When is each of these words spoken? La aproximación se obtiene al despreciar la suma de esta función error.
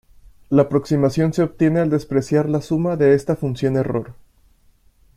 La 0.49 0.63
aproximación 0.63 1.31
se 1.31 1.43
obtiene 1.43 1.79
al 1.79 1.91
despreciar 1.91 2.49
la 2.49 2.61
suma 2.61 2.95
de 2.95 3.13
esta 3.13 3.35
función 3.35 3.77
error. 3.77 4.15